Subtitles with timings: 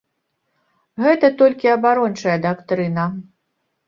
[1.03, 3.05] Гэта толькі абарончая дактрына.